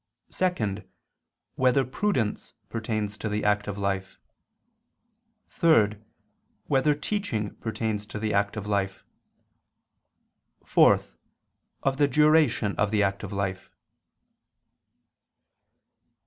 [0.31, 0.81] (2)
[1.57, 4.17] Whether prudence pertains to the active life?
[5.49, 5.95] (3)
[6.65, 9.05] Whether teaching pertains to the active life?
[10.65, 10.97] (4)
[11.83, 13.69] Of the duration of the active life.